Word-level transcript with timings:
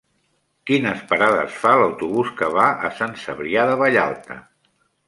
Quines 0.69 1.03
parades 1.11 1.59
fa 1.65 1.75
l'autobús 1.81 2.33
que 2.41 2.51
va 2.59 2.67
a 2.89 2.93
Sant 3.03 3.17
Cebrià 3.27 3.71
de 3.75 3.79
Vallalta? 3.85 4.43